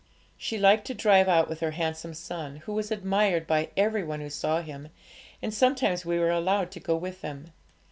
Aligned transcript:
She 0.35 0.57
liked 0.57 0.87
to 0.87 0.95
drive 0.95 1.27
out 1.27 1.47
with 1.47 1.59
her 1.59 1.69
handsome 1.77 2.15
son, 2.15 2.55
who 2.65 2.73
was 2.73 2.89
admired 2.89 3.45
by 3.45 3.69
every 3.77 4.03
one 4.03 4.19
who 4.19 4.31
saw 4.31 4.63
him, 4.63 4.89
and 5.43 5.53
sometimes 5.53 6.03
we 6.05 6.17
were 6.17 6.31
allowed 6.31 6.71
to 6.71 6.79
go 6.79 6.95
with 6.95 7.21
them. 7.21 7.53